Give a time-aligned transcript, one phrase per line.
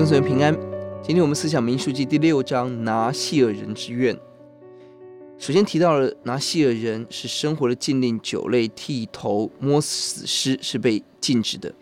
[0.00, 0.50] 愿所有人平安。
[1.02, 4.18] 今天我们思想民书记第六章拿细尔人之怨。
[5.38, 11.74] 首先提到了拿细尔人是生活的禁令，酒类、剃头、摸死尸是被禁止的。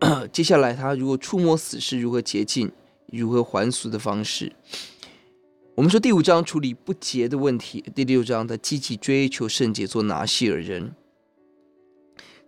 [0.30, 2.70] 接下来他如果触摸死尸，如何洁净，
[3.06, 4.52] 如何还俗的方式。
[5.74, 10.94] 我们说第五章处理不洁的问题，第六章他积极追求圣洁，做拿细尔人。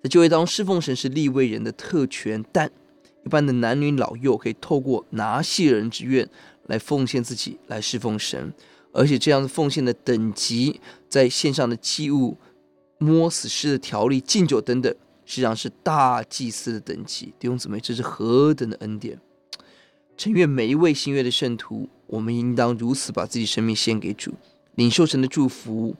[0.02, 2.70] 在就业当中侍奉神是立位人的特权，但
[3.24, 6.28] 一般的男女老幼可以透过拿细人之愿
[6.66, 8.52] 来奉献自己来侍奉神，
[8.92, 12.36] 而且这样的奉献的等级，在献上的祭物、
[12.98, 17.34] 摸死尸的条例、敬酒等等，实际上是大祭司的等级。
[17.38, 19.18] 弟兄姊妹，这是何等的恩典！
[20.16, 24.34] 诚愿每一位新约的圣徒，我们应当如此把自己生命献给主，
[24.74, 25.94] 领受神的祝福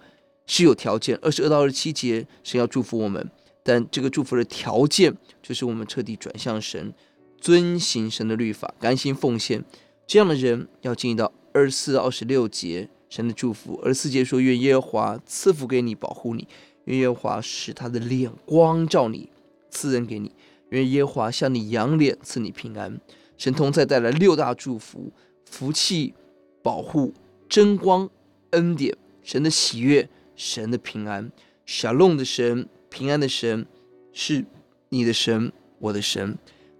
[0.46, 1.16] 是有条件。
[1.22, 3.30] 二十二到二十七节，神要祝福我们，
[3.68, 6.94] 但这个祝福的条件就是我们彻底转向神，
[7.38, 9.62] 遵行神的律法，甘心奉献。
[10.06, 13.78] 这样的人要进入到二十四到二十六节，神的祝福。
[13.84, 16.44] 二十四节说：“愿耶和华赐福给你，保护你；
[16.86, 19.28] 愿耶和华使他的脸光照你，
[19.68, 20.30] 赐恩给你；
[20.70, 22.98] 愿耶和华向你仰脸，赐你平安。”
[23.36, 25.12] 神同在带来六大祝福：
[25.44, 26.14] 福气、
[26.62, 27.12] 保护、
[27.50, 28.08] 真光、
[28.52, 31.30] 恩典、神的喜悦、神的平安。
[31.66, 33.66] 沙龙的神，平安的神，
[34.12, 34.44] 是
[34.88, 36.36] 你的神，我的神。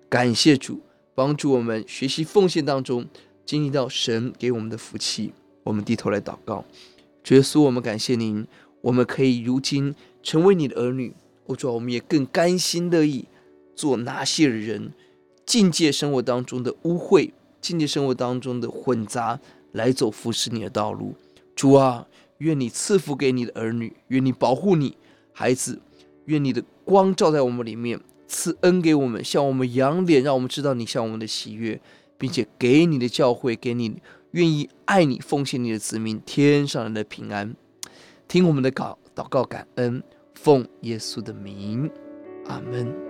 [0.09, 0.81] 感谢主，
[1.15, 3.07] 帮助我们学习奉献当中
[3.45, 5.33] 经历到神给我们的福气。
[5.65, 6.65] 我们低头来祷告，
[7.23, 8.47] 主耶稣，我们感谢您，
[8.81, 11.15] 我们可以如今成为你的儿女。
[11.45, 13.27] 我主，我们也更甘心乐意
[13.77, 14.93] 做拿细耳人。
[15.45, 19.41] 境界生活当中的污秽，境界生活当中的混杂，
[19.73, 21.15] 来走服侍你的道路。
[21.55, 22.07] 主啊，
[22.39, 24.97] 愿你赐福给你的儿女，愿你保护你
[25.33, 25.81] 孩子，
[26.29, 31.81] 愿你的光照在我们里面，赐恩给我们，向我们扬脸，让我们知道你向我们的喜悦，
[32.19, 33.97] 并且给你的教会，给你
[34.33, 37.57] 愿意爱你、奉献你的子民，天上人的平安。
[38.29, 40.03] 听我们的祷祷告，感恩，
[40.35, 41.91] 奉耶稣的名，
[42.47, 43.08] 阿门。